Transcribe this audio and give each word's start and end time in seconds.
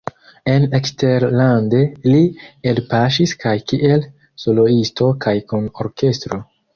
En 0.51 0.63
eksterlande 0.77 1.81
li 2.07 2.21
elpaŝis 2.71 3.33
kaj 3.43 3.53
kiel 3.73 4.07
soloisto 4.45 5.11
kaj 5.27 5.35
kun 5.53 5.69
orkestro. 5.85 6.41